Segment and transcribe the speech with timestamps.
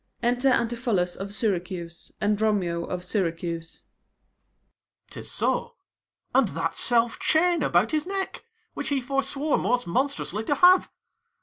[0.23, 3.81] Enter ANTIPHOLUS of Syracuse and DROMIO of Syracuse.
[3.83, 4.79] Ang.
[5.11, 5.75] 'Tis so;
[6.33, 8.41] and that self chain about his neck, 10
[8.73, 10.89] Which he forswore most monstrously to have.